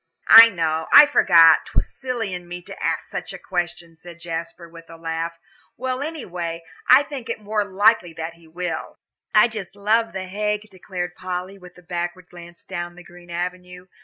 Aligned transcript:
"I 0.33 0.49
know 0.49 0.87
I 0.91 1.05
forgot 1.05 1.67
'twas 1.67 1.93
silly 1.93 2.33
in 2.33 2.47
me 2.47 2.63
to 2.63 2.83
ask 2.83 3.07
such 3.07 3.33
a 3.33 3.37
question," 3.37 3.97
said 3.97 4.19
Jasper, 4.19 4.67
with 4.67 4.89
a 4.89 4.97
laugh. 4.97 5.33
"Well, 5.77 6.01
anyway, 6.01 6.63
I 6.87 7.03
think 7.03 7.29
it 7.29 7.39
more 7.39 7.63
than 7.63 7.75
likely 7.75 8.13
that 8.13 8.33
he 8.33 8.47
will." 8.47 8.97
"I 9.35 9.47
just 9.47 9.75
love 9.75 10.13
The 10.13 10.25
Hague," 10.25 10.67
declared 10.71 11.13
Polly, 11.15 11.59
with 11.59 11.77
a 11.77 11.83
backward 11.83 12.29
glance 12.31 12.63
down 12.63 12.95
the 12.95 13.03
green 13.03 13.29
avenue. 13.29 13.85